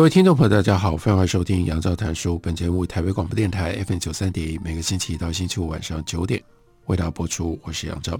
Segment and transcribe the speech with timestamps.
[0.00, 2.38] 各位听众朋友，大家好，欢迎收听杨照谈书。
[2.38, 6.42] 本节目台北广播电台 FM 九三点一，每个星期一到星期五晚上九点
[6.86, 7.60] 为大家播出。
[7.62, 8.18] 我是杨照，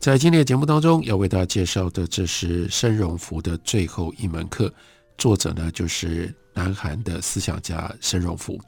[0.00, 4.74] 在今天的节目当中要为大家介绍的，这是申荣福的最后一门课。
[5.16, 8.58] 作者呢，就是南韩的思想家申荣福。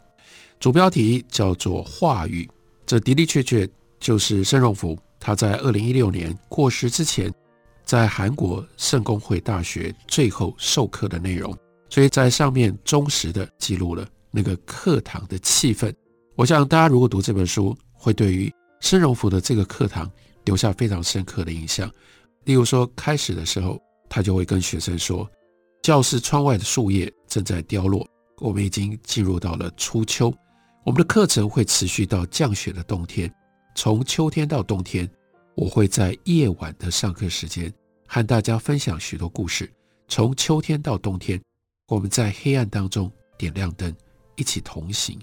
[0.61, 2.49] 主标题叫做《话语》，
[2.87, 7.35] 这的的确确就是申荣福他在二零一六年过世之前，
[7.85, 11.53] 在韩国圣公会大学最后授课的内容。
[11.95, 15.95] 所以在上面忠实的记录了那个课堂的气氛。
[16.35, 20.11] 我想大家如果读这本书，会对于申荣福的这个课堂
[20.45, 21.89] 留下非常深刻的印象。
[22.47, 25.31] 例如说，开始的时候，他就会跟学生说
[25.85, 28.05] ：“教室窗外的树叶正在凋落，
[28.41, 30.35] 我们已经进入到了初秋。
[30.85, 33.33] 我们的课程会持续到降雪的冬天。
[33.77, 35.09] 从秋天到冬天，
[35.55, 37.73] 我会在夜晚的上课时间
[38.09, 39.73] 和大家分享许多故事。
[40.09, 41.41] 从秋天到冬天。”
[41.87, 43.95] 我们在黑暗当中点亮灯，
[44.37, 45.21] 一起同行。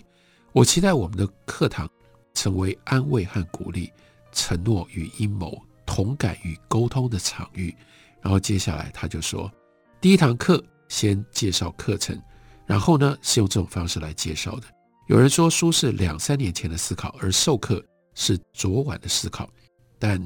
[0.51, 1.89] 我期待我们的课堂
[2.35, 3.91] 成为安慰和鼓励、
[4.31, 7.75] 承诺与阴谋、同感与沟通的场域。
[8.21, 9.51] 然后接下来他就说，
[9.99, 12.21] 第一堂课先介绍课程，
[12.67, 14.67] 然后呢是用这种方式来介绍的。
[15.07, 19.49] 有人说书是两三年前的思考，而授课是昨晚的思考。
[19.97, 20.21] 但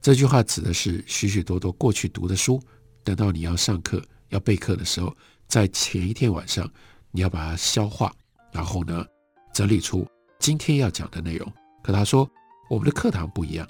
[0.00, 2.62] 这句话指的是许许多多过去读的书，
[3.02, 5.12] 等到你要上课要备课的时候。
[5.52, 6.66] 在前一天晚上，
[7.10, 8.10] 你要把它消化，
[8.52, 9.04] 然后呢，
[9.52, 10.08] 整理出
[10.38, 11.46] 今天要讲的内容。
[11.82, 12.26] 可他说，
[12.70, 13.68] 我们的课堂不一样，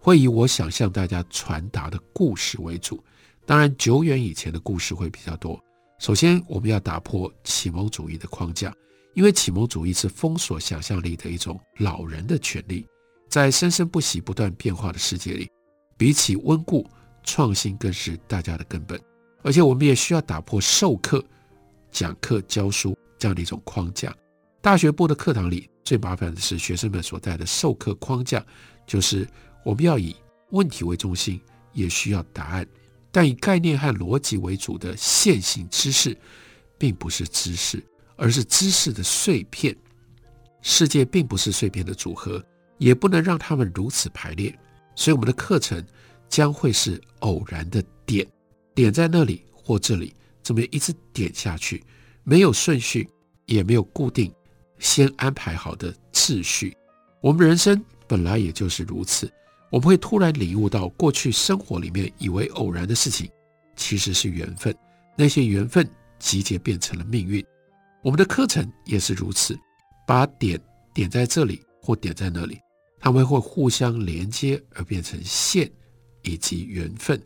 [0.00, 3.02] 会以我想向大家传达的故事为主。
[3.44, 5.60] 当然，久远以前的故事会比较多。
[5.98, 8.72] 首先，我们要打破启蒙主义的框架，
[9.14, 12.86] 因为启蒙主义是封锁想象力的一种老人的权利。
[13.28, 15.50] 在生生不息、不断变化的世界里，
[15.96, 16.88] 比起温故，
[17.24, 19.02] 创新更是大家的根本。
[19.42, 21.24] 而且我们也需要打破授课、
[21.90, 24.14] 讲课、教书这样的一种框架。
[24.60, 28.44] 大学部的课堂里最麻烦的是学生们所带的授课框架，
[28.86, 29.28] 就是
[29.64, 30.14] 我们要以
[30.50, 31.40] 问题为中心，
[31.72, 32.66] 也需要答案，
[33.10, 36.16] 但以概念和逻辑为主的线性知识，
[36.78, 37.82] 并不是知识，
[38.16, 39.76] 而是知识的碎片。
[40.60, 42.40] 世界并不是碎片的组合，
[42.78, 44.56] 也不能让它们如此排列。
[44.94, 45.84] 所以我们的课程
[46.28, 48.24] 将会是偶然的点。
[48.74, 51.82] 点在那里或这里，这么一直点下去，
[52.24, 53.08] 没有顺序，
[53.46, 54.32] 也没有固定
[54.78, 56.76] 先安排好的次序。
[57.20, 59.30] 我们人生本来也就是如此，
[59.70, 63.30] 我们会突然领悟到，过去生活里面以为偶然的事情，
[63.76, 64.74] 其实是缘分。
[65.16, 67.44] 那些缘分集结变成了命运。
[68.02, 69.56] 我们的课程也是如此，
[70.06, 70.60] 把点
[70.92, 72.58] 点在这里或点在那里，
[72.98, 75.70] 它们会互相连接而变成线
[76.22, 77.22] 以及缘分。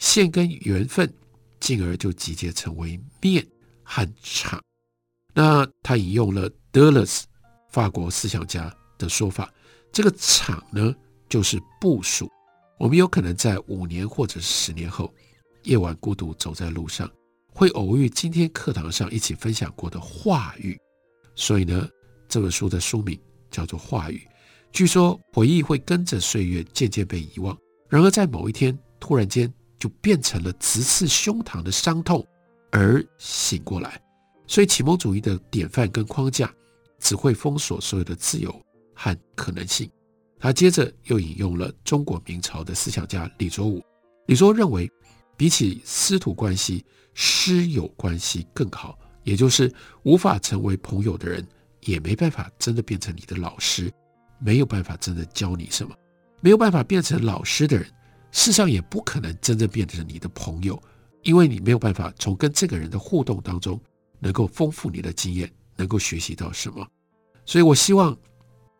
[0.00, 1.12] 线跟缘分，
[1.60, 3.46] 进而就集结成为面
[3.84, 4.60] 和场。
[5.32, 7.26] 那他引用了德勒斯，
[7.70, 9.52] 法国思想家的说法，
[9.92, 10.92] 这个场呢，
[11.28, 12.28] 就是部署。
[12.78, 15.12] 我们有可能在五年或者十年后，
[15.64, 17.08] 夜晚孤独走在路上，
[17.52, 20.76] 会偶遇今天课堂上一起分享过的话语。
[21.36, 21.86] 所以呢，
[22.26, 24.26] 这本书的书名叫做《话语》。
[24.72, 27.54] 据说回忆会跟着岁月渐渐被遗忘，
[27.88, 29.52] 然而在某一天突然间。
[29.80, 32.24] 就变成了直刺胸膛的伤痛，
[32.70, 34.00] 而醒过来。
[34.46, 36.52] 所以启蒙主义的典范跟框架
[36.98, 38.54] 只会封锁所有的自由
[38.94, 39.90] 和可能性。
[40.38, 43.82] 他接着又引用了中国明朝的思想家李卓吾。
[44.26, 44.90] 李卓认为，
[45.36, 46.84] 比起师徒关系，
[47.14, 49.72] 师友关系更好，也就是
[50.02, 51.46] 无法成为朋友的人，
[51.82, 53.92] 也没办法真的变成你的老师，
[54.38, 55.94] 没有办法真的教你什么，
[56.40, 57.86] 没有办法变成老师的人。
[58.32, 60.80] 世上也不可能真正变成你的朋友，
[61.22, 63.80] 因为你没有办法从跟这个人的互动当中
[64.18, 66.86] 能够丰富你的经验，能够学习到什么。
[67.44, 68.16] 所以我希望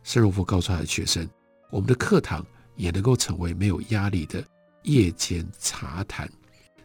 [0.05, 1.29] 申荣福告诉他的学生，
[1.71, 4.45] 我们的课堂也能够成为没有压力的
[4.85, 6.31] 夜间茶谈。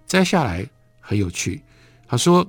[0.08, 0.68] 摘下来
[1.00, 1.64] 很有趣，
[2.08, 2.46] 他说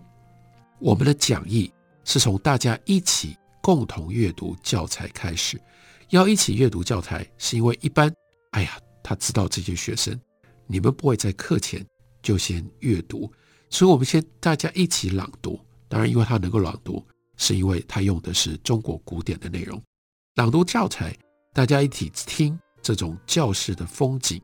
[0.79, 1.71] 我们的讲义
[2.05, 5.61] 是从大家一起共同阅读教材开始，
[6.09, 8.11] 要一起阅读教材，是因为一般，
[8.53, 8.79] 哎呀。
[9.07, 10.21] 他知道这些学生，
[10.67, 11.87] 你们不会在课前
[12.21, 13.33] 就先阅读，
[13.71, 15.61] 所以我们先大家一起朗读。
[15.87, 17.01] 当然，因为他能够朗读，
[17.37, 19.81] 是因为他用的是中国古典的内容。
[20.35, 21.17] 朗读教材，
[21.55, 24.43] 大家一起听这种教室的风景，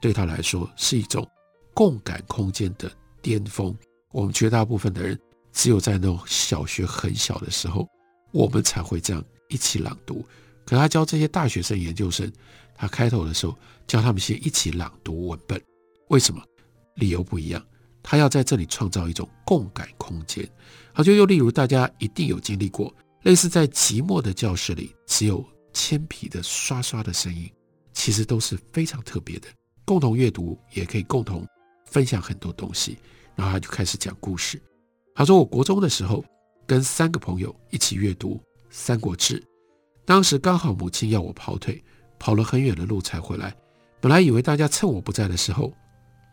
[0.00, 1.28] 对他来说是一种
[1.74, 2.88] 共感空间的
[3.20, 3.76] 巅峰。
[4.12, 5.18] 我们绝大部分的人，
[5.52, 7.84] 只有在那种小学很小的时候，
[8.30, 10.24] 我们才会这样一起朗读。
[10.64, 12.32] 可他教这些大学生、研究生，
[12.74, 13.56] 他开头的时候
[13.86, 15.60] 教他们先一起朗读文本，
[16.08, 16.42] 为什么？
[16.96, 17.64] 理由不一样。
[18.02, 20.48] 他要在这里创造一种共感空间。
[20.92, 27.50] 好，就又例如大家一定有经历过，类似在寂寞的教室里，只有铅笔的刷刷的声音，
[27.92, 29.48] 其实都是非常特别的。
[29.84, 31.46] 共同阅读也可以共同
[31.86, 32.98] 分享很多东西。
[33.34, 34.62] 然后他就开始讲故事。
[35.14, 36.24] 他说：“我国中的时候，
[36.66, 38.34] 跟三个朋友一起阅读
[38.70, 39.40] 《三国志》，
[40.04, 41.82] 当时刚好母亲要我跑腿，
[42.24, 43.54] 跑了很远的路才回来。
[44.00, 45.70] 本来以为大家趁我不在的时候，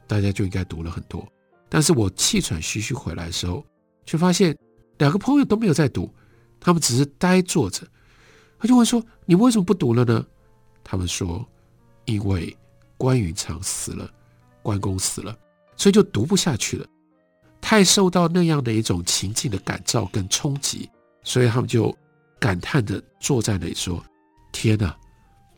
[0.07, 1.27] 大家就应该读了很多。
[1.67, 3.61] 但是我气喘吁吁回来的时候，
[4.05, 4.57] 却发现
[4.99, 6.09] 两个朋友都没有在读，
[6.61, 7.85] 他们只是呆坐着。
[8.57, 10.25] 他就问说：‘你为什么不读了呢？’
[10.81, 11.45] 他们说
[12.05, 12.55] ：‘因为
[12.95, 14.09] 关云长死了，
[14.63, 15.37] 关公死了。’”
[15.75, 16.87] 所以就读不下去了，
[17.59, 20.89] 太受到那样的一种情境的感召跟冲击，
[21.21, 21.93] 所以他们就
[22.39, 24.01] 感叹地坐在那里说
[24.53, 24.97] ：“天哪，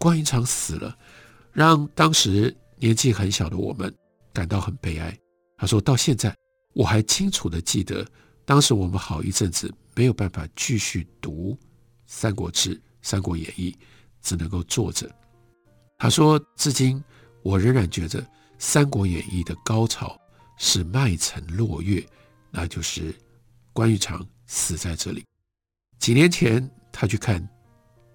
[0.04, 0.98] 关云长死了，
[1.54, 3.96] 让当时年纪很小的我们
[4.34, 5.18] 感到很悲哀。”
[5.56, 6.36] 他说到现在，
[6.74, 8.06] 我还清楚地记得，
[8.44, 11.58] 当时我们好一阵子没有办法继续读
[12.06, 13.72] 《三国志》《三国演义》，
[14.22, 15.10] 只能够坐着。
[15.98, 17.02] 他说至今，
[17.42, 18.22] 我仍然觉得。
[18.66, 20.18] 《三国演义》的高潮
[20.58, 22.06] 是麦城落月，
[22.50, 23.14] 那就是
[23.74, 25.26] 关云长死在这里。
[26.00, 27.42] 几年前他去看《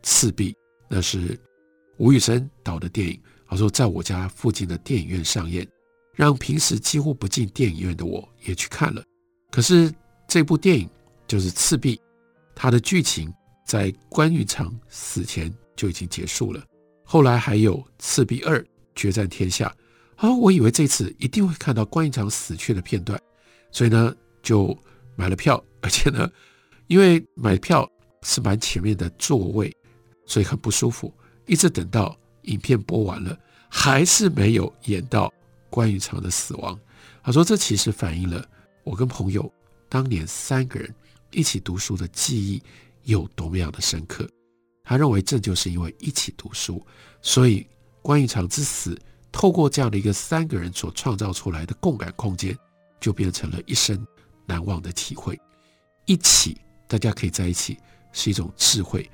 [0.02, 0.52] 赤壁》，
[0.88, 1.38] 那是
[1.98, 3.20] 吴宇森导的电影。
[3.46, 5.66] 他说在我家附近的电影院上映，
[6.14, 9.02] 让平时几乎不进电影院的我也去看了。
[9.50, 9.92] 可是
[10.26, 10.88] 这部电影
[11.26, 11.96] 就是《赤壁》，
[12.54, 13.32] 它的剧情
[13.64, 16.62] 在关云长死前就已经结束了。
[17.04, 18.60] 后来还有《赤壁二》
[18.94, 19.74] 决战天下。
[20.16, 23.18] 啊，我以为这次一定会看到关云长死去的片段，
[23.70, 24.12] 所以呢
[24.42, 24.76] 就
[25.14, 26.28] 买了票，而且呢，
[26.88, 27.88] 因为买票
[28.24, 29.74] 是蛮前面的座位，
[30.26, 31.14] 所以很不舒服。
[31.48, 33.36] 一直等到影片播完了，
[33.68, 35.32] 还是没有演到
[35.68, 36.78] 关云长的死亡。
[37.22, 38.46] 他说，这其实反映了
[38.84, 39.52] 我跟朋友
[39.88, 40.94] 当年三个人
[41.32, 42.62] 一起读书的记忆
[43.04, 44.28] 有多么样的深刻。
[44.84, 46.86] 他认为这就是因为一起读书，
[47.20, 47.66] 所以
[48.00, 48.98] 关云长之死。
[49.30, 52.56] 透过这样的一个三个人所创造出来的共感空间，
[52.98, 54.04] 就变成了一生
[54.46, 55.38] 难忘的体会。
[56.06, 56.58] 一起，
[56.88, 57.78] 大家可以在一起，
[58.10, 59.08] 是一种智慧。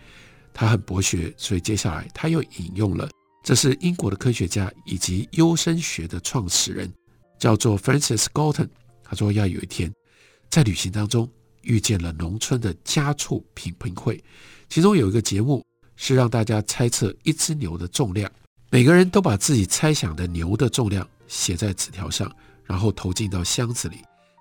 [0.54, 3.10] 他很博学，所以接下来他又引用了，
[3.42, 6.90] 这是英国的科学家以及优生学的创始人，
[7.38, 8.68] 叫做 Francis Galton。
[9.02, 9.92] 他说要有一天，
[10.48, 11.28] 在旅行当中
[11.62, 14.22] 遇见了农村的家畜品评会，
[14.68, 15.62] 其中有一个节目
[15.96, 18.30] 是让大家猜测一只牛的重量。
[18.70, 22.34] 每个人都把自己猜想的牛的重量写在纸条上，
[22.64, 23.98] 然后投进到箱子里。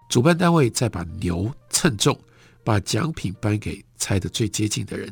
[0.10, 2.18] 主办单位再把牛称重，
[2.63, 5.12] 把奖品颁给猜得最接近的人。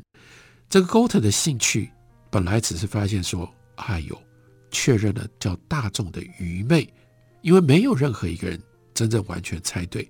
[0.71, 1.91] 这个 Galton 的兴趣
[2.29, 4.17] 本来只是发现说：“哎呦，
[4.71, 6.87] 确认了叫大众的愚昧，
[7.41, 8.57] 因为没有任何一个人
[8.93, 10.09] 真正完全猜对。”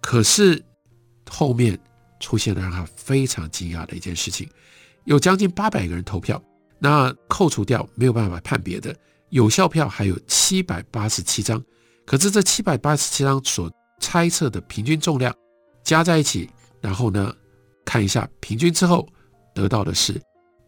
[0.00, 0.64] 可是
[1.28, 1.78] 后面
[2.18, 4.48] 出现了让他非常惊讶的一件事情：
[5.04, 6.42] 有将近八百个人投票。
[6.78, 8.96] 那扣除掉没有办法判别的
[9.28, 11.62] 有效票还有七百八十七张，
[12.06, 15.30] 可是这七百八十七张所猜测的平均重量
[15.84, 16.48] 加在一起，
[16.80, 17.30] 然后呢，
[17.84, 19.06] 看一下平均之后
[19.54, 20.20] 得到的是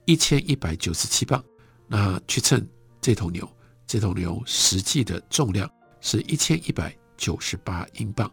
[0.05, 1.43] 一千一百九十七磅。
[1.87, 2.67] 那去称
[3.01, 3.49] 这头牛，
[3.87, 5.71] 这头牛实际的重量
[6.01, 8.31] 是一千一百九十八英镑，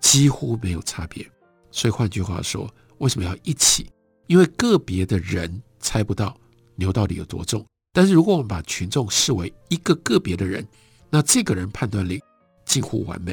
[0.00, 1.24] 几乎没有差别。
[1.70, 3.88] 所以换句话说，为什么要一起？
[4.26, 6.36] 因为个别的人猜不到。
[6.74, 7.64] 牛到底有多重？
[7.92, 10.66] 但是如果我们把群众视为一个个别的人，
[11.08, 12.20] 那这个人判断力
[12.64, 13.32] 近乎完美。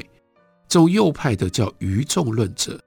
[0.70, 2.80] 这种右派的叫愚众论者，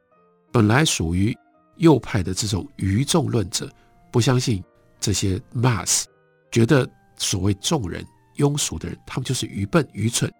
[0.50, 1.36] 本来属于
[1.76, 3.70] 右派的这种愚众论者，
[4.10, 4.62] 不相信
[5.00, 6.04] 这些 mass，
[6.50, 8.04] 觉得所谓众人
[8.36, 10.32] 庸俗的人，他们就是愚笨愚蠢。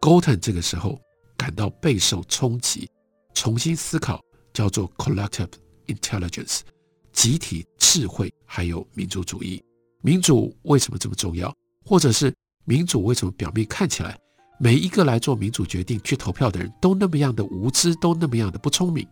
[0.00, 1.00] Galton 这个时候
[1.36, 2.88] 感到备受冲击，
[3.34, 4.20] 重新思考
[4.52, 5.50] 叫做 collective
[5.86, 6.60] intelligence。
[7.12, 9.62] 集体智慧，还有民主主义。
[10.02, 11.52] 民主为什么这么重要？
[11.84, 12.32] 或者是
[12.64, 14.16] 民主为什么表面看起来
[14.60, 19.04] 每一个来做民主决定、去投票的人都那么样的无知，都那么样的不聪明？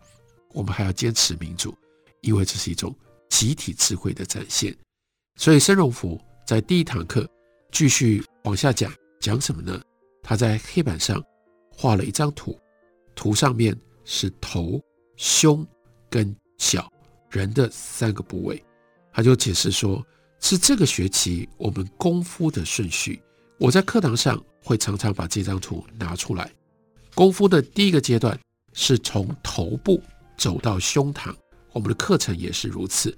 [0.53, 1.77] 我们还要坚持民主，
[2.21, 2.95] 因为这是一种
[3.29, 4.75] 集体智慧的展现。
[5.35, 7.29] 所以，申荣福在第一堂课
[7.71, 9.81] 继续往下讲，讲什么呢？
[10.23, 11.23] 他在黑板上
[11.71, 12.59] 画了一张图，
[13.15, 14.81] 图上面是头、
[15.15, 15.65] 胸
[16.09, 16.91] 跟脚
[17.29, 18.63] 人的三个部位。
[19.13, 20.05] 他就解释说，
[20.39, 23.21] 是这个学期我们功夫的顺序。
[23.59, 26.51] 我在课堂上会常常把这张图拿出来。
[27.15, 28.39] 功夫的第一个阶段
[28.73, 30.01] 是从头部
[30.37, 31.35] 走到胸膛，
[31.73, 33.15] 我们的课程也是如此。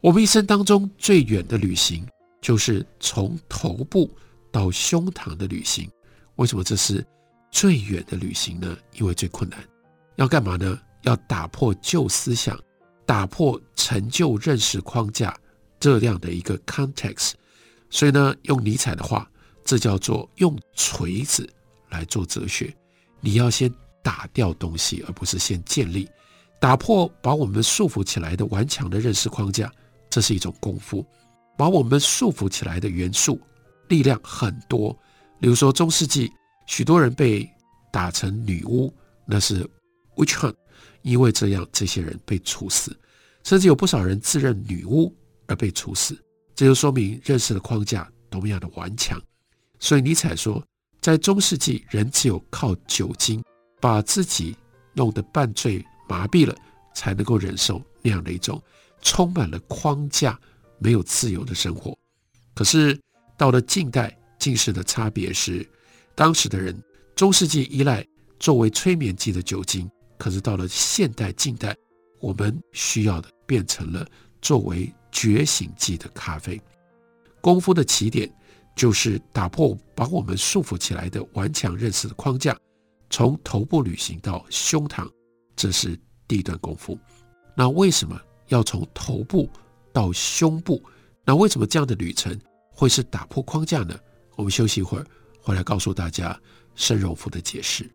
[0.00, 2.06] 我们一生当中最远的旅行
[2.40, 4.08] 就是从头部
[4.52, 5.90] 到胸膛的旅行。
[6.36, 7.04] 为什么这是
[7.50, 8.76] 最远的旅行呢？
[8.94, 9.58] 因为最困难。
[10.16, 10.78] 要干嘛呢？
[11.02, 12.56] 要打破旧思想，
[13.04, 15.36] 打破陈旧认识框架
[15.80, 17.32] 这样的一个 context。
[17.90, 19.28] 所以呢，用尼采的话。
[19.64, 21.46] 这叫做用锤子
[21.90, 22.74] 来做哲学。
[23.20, 23.70] 你要先
[24.02, 26.08] 打掉东西，而不是先建立。
[26.60, 29.72] 打破把我们束缚起来的顽强的认识框架，
[30.10, 31.04] 这是一种功夫。
[31.56, 33.40] 把我们束缚起来的元素
[33.88, 34.96] 力量很多，
[35.40, 36.32] 比如说中世纪
[36.66, 37.48] 许多人被
[37.92, 38.92] 打成女巫，
[39.24, 39.68] 那是
[40.16, 40.54] witch hunt，
[41.02, 42.96] 因为这样这些人被处死。
[43.44, 45.12] 甚至有不少人自认女巫
[45.46, 46.16] 而被处死，
[46.54, 49.20] 这就说明认识的框架多么样的顽强。
[49.80, 50.62] 所以尼采说，
[51.00, 53.42] 在中世纪，人只有靠酒精
[53.80, 54.56] 把自己
[54.92, 56.56] 弄得半醉麻痹了，
[56.94, 58.60] 才能够忍受那样的一种
[59.02, 60.38] 充满了框架、
[60.78, 61.96] 没有自由的生活。
[62.54, 62.98] 可是
[63.36, 65.68] 到了近代，近视的差别是，
[66.14, 66.76] 当时的人
[67.14, 68.04] 中世纪依赖
[68.40, 71.76] 作为催眠剂的酒精，可是到了现代近代，
[72.20, 74.06] 我们需要的变成了
[74.40, 76.60] 作为觉醒剂的咖啡。
[77.40, 78.28] 功夫的起点。
[78.76, 82.56] 就是打破把我们束缚起来的顽强认识的框架，
[83.10, 85.10] 从头部旅行到胸膛，
[85.58, 85.98] 这是
[86.28, 86.96] 第一段功夫。
[87.56, 89.50] 那为什么要从头部
[89.92, 90.80] 到胸部？
[91.24, 92.38] 那为什么这样的旅程
[92.70, 93.98] 会是打破框架呢？
[94.36, 95.04] 我们休息一会儿，
[95.42, 96.38] 回来告诉大家
[96.76, 97.90] 申荣福的解释。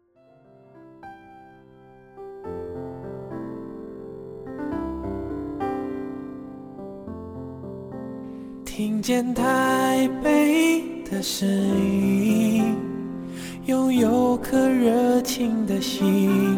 [8.66, 12.76] 听见台北的声音，
[13.68, 16.58] 拥有颗热情的心，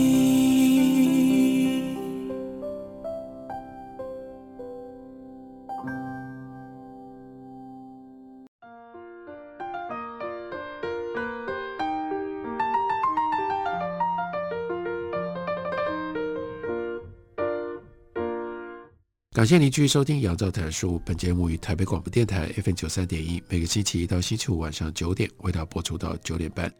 [19.41, 20.99] 感谢您继续收听《杨照谈书》。
[21.03, 26.71] 本节目于台北广播电台 FM 九三点一，每个星期一到星期五晚上九点为大家播出到九点半。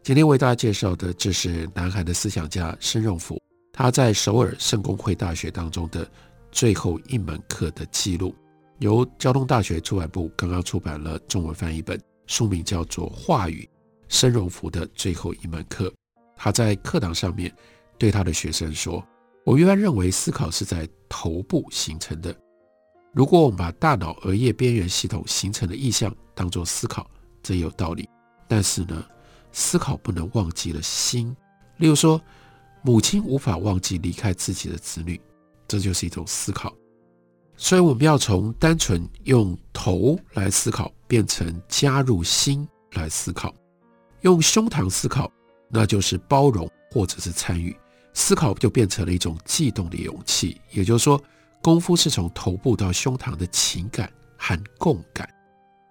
[0.00, 3.42] 今天为大家介绍的，这是南韩的思想家申荣福，
[3.72, 6.08] 他在首尔圣公会大学当中的
[6.52, 8.32] 最后一门课的记录，
[8.78, 13.68] 由交通大学出版部刚刚出版了中文翻译本，书名叫做《话语：
[14.06, 15.88] 申荣福的最后一门课》。
[16.36, 17.52] 他在课堂上面
[17.98, 19.04] 对他的学生说。
[19.44, 22.34] 我一般认为思考是在头部形成的。
[23.12, 27.08] 如果我们把大脑额叶边缘系统形成的意象当作思考，
[27.42, 28.08] 这有道理。
[28.48, 29.04] 但是呢，
[29.52, 31.34] 思考不能忘记了心。
[31.76, 32.20] 例如说，
[32.82, 35.20] 母亲无法忘记离开自己的子女，
[35.68, 36.74] 这就是一种思考。
[37.56, 43.54] 所以我们要从单纯用头来思考，变成加入心来思考。
[44.22, 45.30] 用胸膛思考，
[45.68, 47.76] 那就是包容或者是参与。
[48.14, 51.22] 思考就变成了一种悸动的勇气，也就是说，
[51.60, 55.28] 功夫是从头部到胸膛的情感和共感。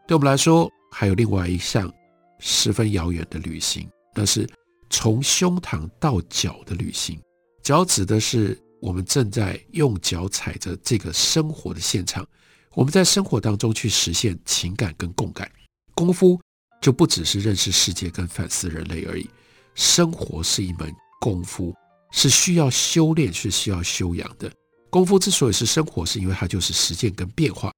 [0.08, 1.92] 对我们来说，还有另外一项
[2.40, 4.50] 十分遥远的旅行，那是
[4.90, 7.22] 从胸膛到脚的旅行。
[7.62, 12.26] 脚指的是我们正在用脚踩着这个生活的现场，
[12.74, 15.50] 我们在生活当中去实现情感跟共感。
[15.94, 16.40] 功夫
[16.82, 19.30] 就不只是认识世界跟反思人类而已，
[19.76, 21.74] 生活是一门功夫。
[22.14, 24.50] 是需要修炼，是需要修养的。
[24.92, 27.72] 功夫之所以是生活，是因为它就是实践跟变化。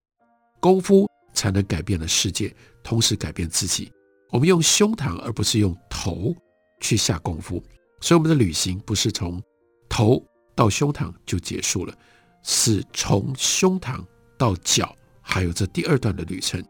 [0.60, 3.90] 功夫才能改变了世界，同时改变自己。
[4.30, 6.36] 我们用胸膛，而不是用头
[6.82, 7.64] 去下功夫。
[8.02, 9.42] 所以，我们的旅行不是从
[9.88, 10.22] 头
[10.54, 11.98] 到胸膛就结束了，
[12.44, 14.04] 是从胸膛
[14.38, 16.62] 到脚，还有这第二段的旅程。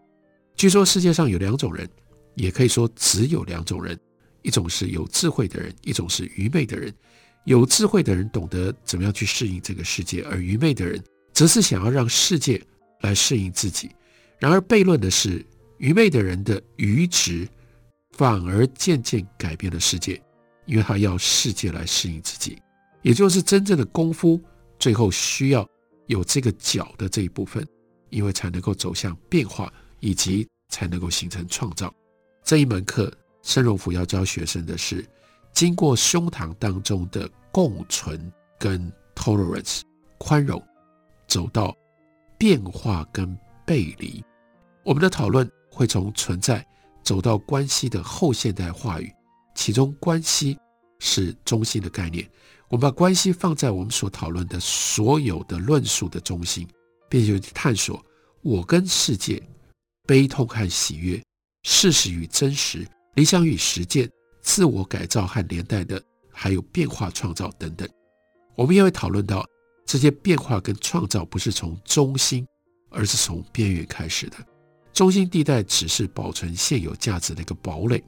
[0.56, 1.90] 据说世界上有两种人，
[2.36, 4.00] 也可以说只有两种人：
[4.44, 6.94] 一种是有智慧的人，一种是愚昧的人。
[7.46, 11.02] 有智慧的人懂得怎么样去适应这个世界，而愚昧的人
[11.34, 12.62] 则是想要让世界
[13.02, 13.90] 来适应自己。
[14.40, 15.46] 然而悖论的是，
[15.78, 17.48] 愚昧的人的愚直
[18.12, 20.22] 反而渐渐改变了世界，
[20.66, 22.62] 因为他要世界来适应自己。
[23.02, 24.42] 也就是真正的功夫，
[24.80, 25.68] 最后需要
[26.08, 27.66] 有这个脚的这一部分，
[28.10, 31.94] 因为才能够走向变化，以及才能够形成创造。
[32.44, 33.12] 这一门课，
[33.44, 35.06] 申荣福要教学生的是，
[35.56, 39.82] 经过胸膛当中的共存跟 tolerance
[40.18, 40.62] 宽容，
[41.28, 41.74] 走到
[42.38, 43.36] 变化跟
[43.66, 44.22] 背离。
[44.84, 46.64] 我们的讨论会从存在
[47.04, 49.10] 走到关系的后现代话语，
[49.56, 50.58] 其中关系
[51.00, 52.30] 是中心的概念。
[52.68, 56.68] 我们把关系放在我们所讨论的所有的论述的中心，
[57.10, 58.04] 并且探索
[58.42, 59.42] 我跟世界、
[60.06, 61.24] 悲痛和喜悦、
[61.64, 64.10] 事实与真实、理想与实践、
[64.46, 67.90] 自我改造和连带的，还有变化创造等等。
[68.56, 69.44] 我们也会讨论到
[69.86, 72.48] 这些变化跟创造不是从中心，
[72.92, 74.38] 而是从边缘开始的。
[74.94, 78.02] 中心地带只是保存现有价值的一个堡垒，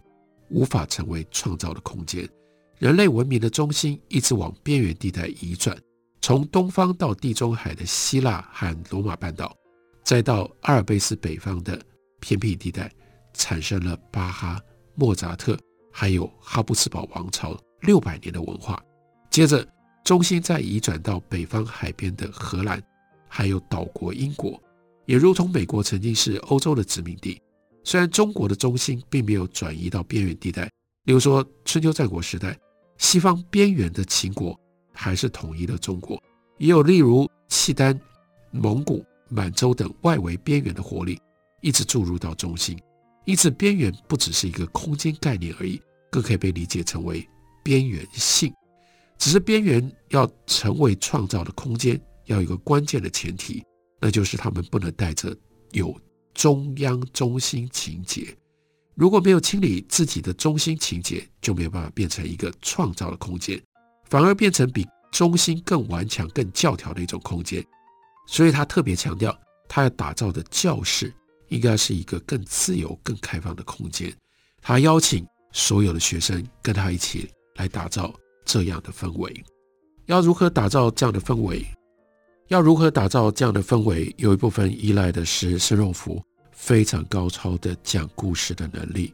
[0.50, 2.30] 无法成为创造的空间。
[2.78, 5.76] 人类文明的中心一直往边缘地带移转，
[6.22, 9.54] 从东方到地中海的希腊和罗马半岛，
[10.04, 11.82] 再到阿尔卑斯北方的
[12.20, 12.90] 偏僻地带，
[13.34, 14.62] 产生了巴哈、
[14.94, 15.58] 莫扎特，
[16.00, 18.80] 还有哈布斯堡王朝六百年的文化。
[19.32, 19.68] 接着，
[20.04, 22.80] 中心再移转到北方海边的荷兰，
[23.28, 24.62] 还有岛国英国，
[25.08, 27.42] 也如同美国曾经是欧洲的殖民地。
[27.84, 30.66] 虽然中国的中心并没有转移到边缘地带，
[31.06, 32.56] 例如说春秋战国时代。
[33.00, 34.60] 西方边缘的秦国
[34.94, 36.22] 还是统一了中国，
[36.60, 38.00] 也有例如契丹、
[38.52, 41.20] 蒙古、满洲等外围边缘的活力，
[41.62, 42.80] 一直注入到中心。
[43.26, 47.28] 因此，边缘不只是一个空间概念而已，更可以被理解成为
[47.64, 48.54] 边缘性。
[49.18, 53.64] 只是边缘要成为创造的空间，要有一个关键的前提，
[54.00, 55.36] 那就是他们不能带着
[55.72, 56.00] 有
[56.34, 58.36] 中央中心情节。
[58.94, 63.62] 如果没有清理自己的中心情节，就没有办法变成一个创造的空间，
[64.06, 67.64] 反而变成比中心更顽强、更教条的一种空间。
[68.28, 69.36] 所以他特别强调，
[69.68, 71.14] 他要打造的教室
[71.50, 74.14] 应该是一个更自由、更开放的空间。
[74.62, 75.26] 他邀请
[75.58, 78.14] 所有的学生跟他一起来打造
[78.46, 79.44] 这样的氛围。
[80.06, 81.66] 要如何打造这样的氛围？
[82.50, 84.14] 要如何打造这样的氛围？
[84.18, 86.22] 有一部分依赖的是申荣福。
[86.52, 89.12] 非常高超的讲故事的能力。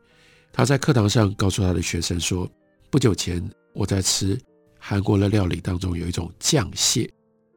[0.51, 2.49] 他在课堂上告诉他的学生说
[2.91, 3.41] ：“不久前
[3.73, 4.37] 我在吃
[4.79, 7.09] 韩国的料理当中有一种酱蟹，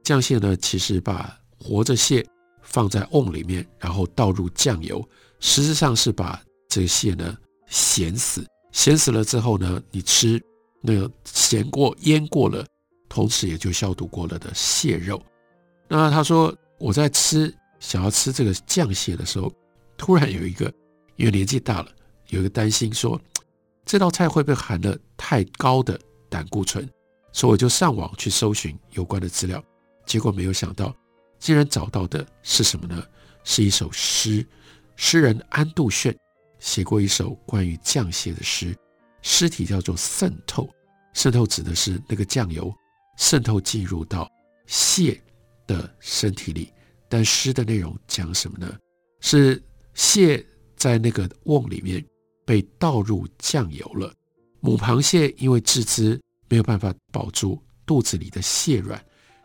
[0.04, 2.24] 酱蟹呢其实把活着蟹
[2.62, 5.06] 放在瓮里面，然后倒入酱油，
[5.40, 7.36] 实质上是把这个蟹呢
[7.68, 8.46] 咸死。
[8.76, 10.38] 咸死了之后呢，你吃
[10.82, 12.62] 那个咸过腌过了，
[13.08, 15.20] 同时也就消毒过了的蟹肉。
[15.88, 19.50] 那他说我在吃想要吃这个酱蟹的时候。”
[19.98, 20.70] 突然有一个，
[21.16, 21.88] 因为年纪大了，
[22.28, 23.18] 有一个担心说，
[23.86, 26.86] 这道菜会不会含了太高的胆固醇？
[27.32, 29.64] 所以我就上网去搜寻有关的资料，
[30.04, 30.94] 结果没有想到，
[31.38, 33.02] 竟然找到的是什么呢？
[33.42, 34.46] 是一首诗，
[34.96, 36.14] 诗人安杜炫
[36.66, 38.76] 写过一首关于酱蟹的诗，
[39.22, 40.64] 诗体叫做《渗透》，
[41.14, 42.74] 渗透指的是那个酱油
[43.16, 44.28] 渗透进入到
[44.66, 45.22] 蟹
[45.64, 46.72] 的身体里，
[47.08, 48.76] 但诗的内容讲什么呢？
[49.20, 49.62] 是。
[49.94, 52.04] 蟹在那个瓮里面
[52.44, 54.12] 被倒入酱油了，
[54.60, 59.02] 母螃蟹因为自知没有办法保住肚子里的蟹卵，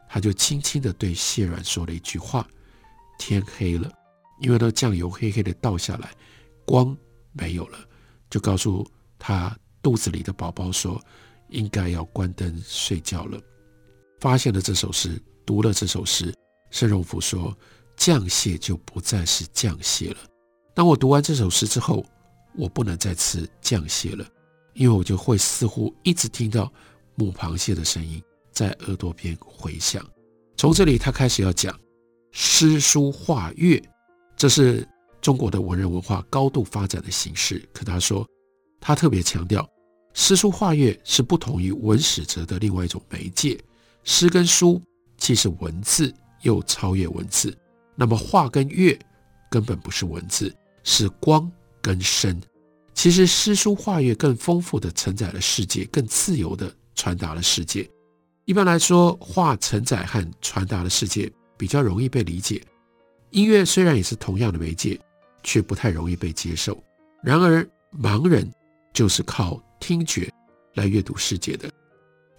[0.09, 2.45] 它就轻轻地对蟹卵说了一句话
[3.17, 3.89] ：“天黑了。”
[4.43, 6.11] 因为那酱油黑黑的倒下来，
[6.65, 6.93] 光
[7.33, 7.79] 没有了，
[8.29, 8.85] 就告诉
[9.17, 11.01] 他肚子里的宝宝说
[11.49, 13.39] ：“应该要关灯睡觉了。”
[14.19, 16.33] 发现了这首诗，读了这首诗，
[16.69, 17.57] 申荣福说
[17.97, 20.17] ：“降蟹就不再是降蟹了。”
[20.73, 22.05] 当我读完这首诗之后，
[22.55, 24.25] 我不能再吃降蟹了，
[24.73, 26.71] 因为我就会似乎一直听到
[27.15, 30.05] 母螃蟹的声音在耳朵边回响。
[30.55, 31.77] 从这里，他开始要讲
[32.31, 33.81] 诗书画乐，
[34.37, 34.87] 这是
[35.21, 37.63] 中国的文人文化高度发展的形式。
[37.71, 38.27] 可他说，
[38.79, 39.67] 他特别强调，
[40.13, 43.57] 诗书画乐是不同于文史哲的另外一种媒介。
[44.03, 44.81] 诗跟书
[45.17, 47.55] 既是文字，又超越文字。
[47.95, 48.97] 那么画跟乐
[49.49, 50.53] 根本不是文字。
[50.83, 51.47] 是光
[51.79, 52.41] 跟声，
[52.95, 57.87] 其实诗书画乐更丰富的承载了世界，更自由的传达了世界。
[58.45, 62.59] 一般来说，画承载和传达的世界比较容易被理解。
[63.29, 64.99] 音乐虽然也是同样的媒介，
[65.43, 66.81] 却不太容易被接受。
[67.23, 68.51] 然而，盲人
[68.93, 70.31] 就是靠听觉
[70.75, 71.69] 来阅读世界的。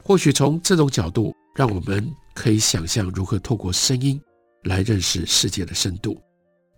[0.03, 4.21] 或许从这种角度，让我们可以想象如何透过声音
[4.65, 6.21] 来认识世界的深度。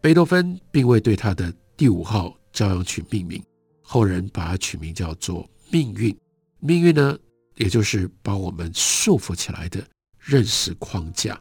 [0.00, 3.42] 贝多芬并未对他的第五号交响曲命名，
[3.82, 6.12] 后人把它取名叫做《命运》。
[6.60, 7.18] 命运呢，
[7.56, 9.82] 也就是把我们束缚起来的
[10.18, 11.40] 认识框架。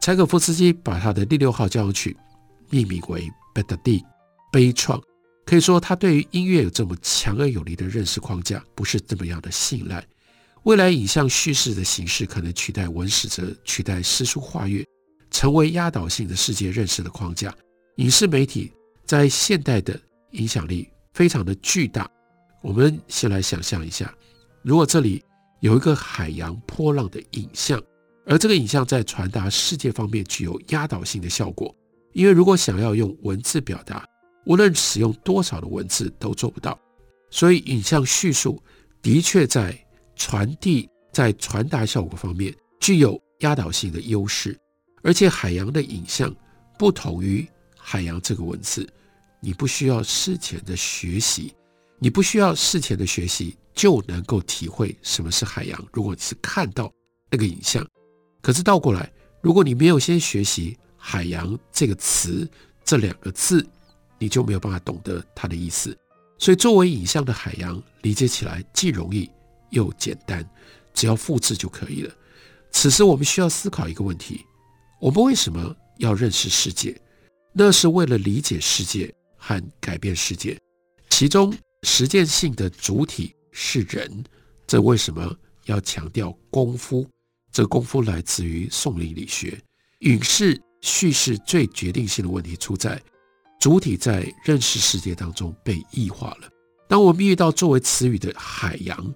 [0.00, 2.16] 柴可夫斯基把他的第六号交响曲
[2.70, 3.22] 命名为
[3.54, 4.00] 《Bad Day》，
[4.50, 5.00] 悲怆。
[5.44, 10.06] 可以说，他对于音乐有这么强而有力的认识框架，不是这么样的信赖。
[10.64, 14.84] 未来影像叙事的形式可能取代文史哲，取代诗书画乐，
[15.30, 17.54] 成为压倒性的世界认识的框架。
[17.96, 18.70] 影视媒体
[19.06, 19.98] 在现代的
[20.32, 22.06] 影响力非常的巨大。
[22.60, 24.12] 我们先来想象一下，
[24.62, 25.24] 如果这里
[25.60, 27.82] 有一个海洋波浪的影像，
[28.26, 31.74] 而这个影像在传达世界方面具有压倒性的效果，
[32.12, 34.04] 因为如果想要用文字表达，
[34.44, 36.78] 无论使用多少的文字都做不到，
[37.30, 38.62] 所以影像叙述
[39.02, 39.78] 的确在
[40.16, 44.58] 传递、在传达效果方面具有压倒性的优势。
[45.02, 46.34] 而且海洋的影像
[46.78, 47.46] 不同于
[47.76, 48.88] 海洋这个文字，
[49.40, 51.54] 你不需要事前的学习，
[51.98, 55.86] 你不需要事前的学习就能够体会什么是海洋。
[55.92, 56.92] 如果你是看到
[57.30, 57.86] 那个影像，
[58.42, 62.48] 可是倒过来，如果你没有先学习海洋这个词
[62.84, 63.64] 这两个字，
[64.18, 65.96] 你就没有办法懂得它的意思，
[66.38, 69.30] 所以作为影像的海洋，理解起来既容易
[69.70, 70.48] 又简单，
[70.92, 72.14] 只要复制就可以了。
[72.70, 74.44] 此时我们需要思考一个问题：
[75.00, 77.00] 我们为什么要认识世界？
[77.52, 80.56] 那是为了理解世界和改变世界。
[81.10, 81.52] 其中
[81.82, 84.22] 实践性的主体是人，
[84.66, 87.08] 这为什么要强调功夫？
[87.50, 89.58] 这功夫来自于宋理理学。
[90.00, 93.00] 影视叙事最决定性的问题出在。
[93.58, 96.48] 主体在认识世界当中被异化了。
[96.88, 99.14] 当我们遇到作为词语的海洋，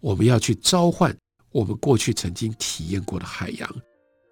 [0.00, 1.16] 我们要去召唤
[1.52, 3.76] 我们过去曾经体验过的海洋。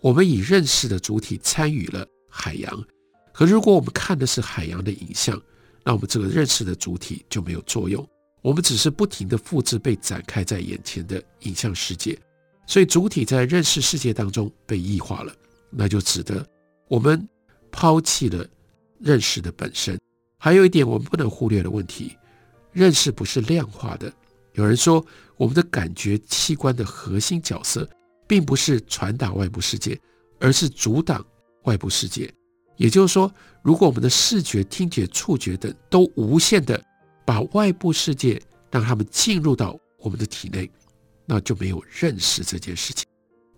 [0.01, 2.85] 我们以认识的主体参与了海洋。
[3.33, 5.40] 可如果我们看的是海洋的影像，
[5.85, 8.05] 那我们这个认识的主体就没有作用。
[8.42, 12.18] 我们只是不停地复制被展开在眼前的影像世界。
[12.66, 15.33] 所以主体在认识世界当中被异化了，
[15.70, 16.44] 那就值得
[16.88, 17.29] 我们
[17.70, 18.44] 抛弃了。
[19.03, 19.99] 认识的本身，
[20.38, 22.17] 还有一点我们不能忽略的问题：
[22.71, 24.12] 认识不是量化的。
[24.55, 25.05] 有人说，
[25.37, 27.88] 我们的感觉器官的核心角色，
[28.27, 29.99] 并不是传达外部世界，
[30.38, 31.25] 而是阻挡
[31.65, 32.33] 外部世界。
[32.77, 36.83] 也就是说，如果我们的视觉、听觉、触觉等都无限的
[37.25, 40.71] 把外部世界让他们进入到我们的体内，
[41.27, 43.07] 那就没有认识这件事情。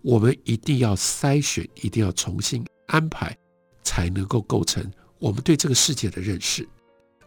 [0.01, 3.35] 我们一定要筛选，一定要重新安排，
[3.83, 4.89] 才能够构成。
[5.25, 6.69] 我们对这个世界的认识，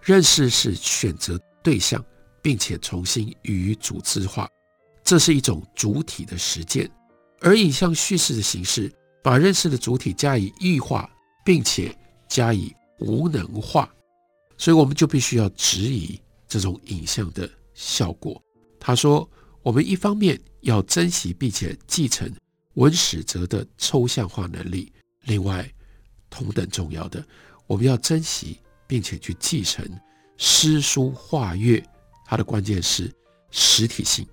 [0.00, 2.00] 认识是选择对象，
[2.40, 4.48] 并且重新予以组织化，
[5.02, 6.88] 这是一种主体的实践。
[7.40, 8.88] 而影像叙事的形式，
[9.20, 11.10] 把认识的主体加以异化，
[11.44, 11.92] 并且
[12.28, 13.92] 加以无能化，
[14.56, 18.40] 所以我们就必须要质疑这种影像的效果。
[18.78, 19.28] 他说，
[19.60, 22.32] 我们一方面要珍惜并且继承
[22.74, 24.92] 文史哲的抽象化能力，
[25.24, 25.68] 另外
[26.30, 27.26] 同等重要的。
[27.68, 29.86] 我们要珍惜，并且去继承
[30.38, 31.80] 诗书画乐，
[32.24, 33.12] 它的关键是
[33.50, 34.26] 实体性，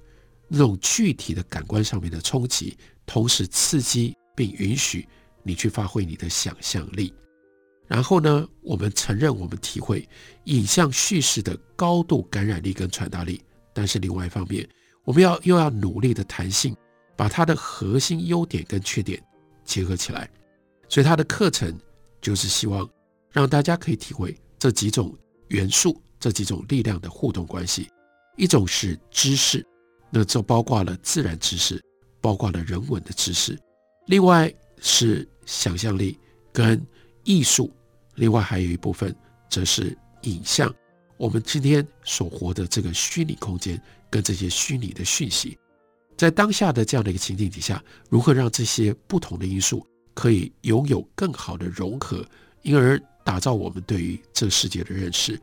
[0.47, 5.05] 那种具体的感官上面的冲击，同时刺激并允许
[5.43, 7.13] 你去发挥你的想象力。
[7.87, 10.07] 然后呢，我们承认我们体会
[10.45, 13.43] 影像叙事的高度感染力跟传达力，
[13.73, 14.67] 但是另外一方面，
[15.03, 16.73] 我们要又要努力的弹性，
[17.17, 19.21] 把它的核心优点跟缺点
[19.65, 20.29] 结合起来。
[20.87, 21.77] 所以他的课程
[22.21, 22.89] 就是希望。
[23.35, 25.13] 让大家可以体会这几种
[25.49, 27.89] 元素、这几种力量的互动关系。
[28.37, 29.61] 一种是知识，
[30.09, 31.83] 那这包括了自然知识，
[32.21, 33.53] 包括了人文的知识；
[34.07, 36.17] 另外是想象力
[36.53, 36.81] 跟
[37.25, 37.69] 艺术；
[38.15, 39.13] 另外还有一部分
[39.49, 40.73] 则是影像。
[41.17, 45.57] 我们今天所活的这个虚拟空间跟这些虚拟的讯息，
[46.15, 52.25] 在当下的这样的一个情境底下，如何让这些不同的因素可以拥有更好的融合，
[52.61, 52.97] 因而。
[53.25, 55.37] 打造我们对于这世界的认识，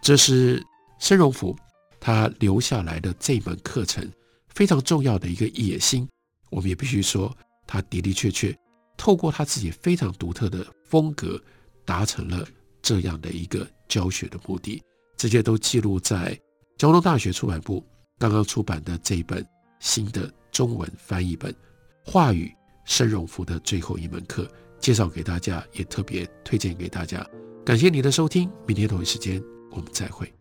[0.00, 0.60] 这是
[0.98, 1.54] 申荣福
[2.00, 4.10] 他留下来的这门课程
[4.48, 6.08] 非常重要的一个野心。
[6.50, 8.56] 我们也必须说，他的的确确
[8.96, 11.38] 透过他自己非常独特的风格，
[11.84, 12.46] 达成了
[12.80, 14.82] 这样的一个教学的目的。
[15.18, 16.38] 这些都记录在
[16.78, 17.84] 交通大学出版部
[18.18, 19.46] 刚刚出版的这一本
[19.80, 21.52] 新的中文翻译本
[22.02, 22.50] 《话语
[22.86, 24.44] 申荣福的最后一门课》。
[24.78, 27.26] 介绍给大家，也特别推荐给大家。
[27.64, 30.32] 感谢你的收听，明天同一时间我们再会。